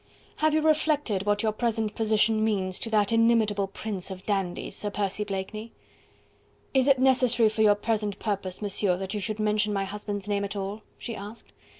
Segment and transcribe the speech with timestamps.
[0.37, 4.89] "Have you reflected what your present position means to that inimitable prince of dandies, Sir
[4.89, 5.73] Percy Blakeney?"
[6.73, 10.43] "Is it necessary for your present purpose, Monsieur, that you should mention my husband's name
[10.43, 11.53] at all?" she asked.